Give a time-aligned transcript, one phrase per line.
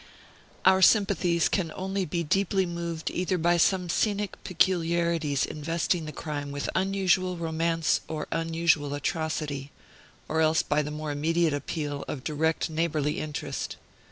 [0.65, 6.49] Our sympathies can only be deeply moved either by some scenic peculiarities investing the crime
[6.51, 9.69] with unusual romance or unusual atrocity,
[10.27, 13.75] or else by the more immediate appeal of direct neighborly interest.